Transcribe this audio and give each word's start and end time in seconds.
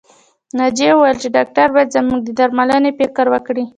ناجيې 0.57 0.91
وويل 0.95 1.17
چې 1.21 1.27
ډاکټر 1.35 1.67
بايد 1.75 1.89
زموږ 1.97 2.19
د 2.23 2.29
درملنې 2.39 2.91
فکر 2.99 3.25
وکړي 3.33 3.63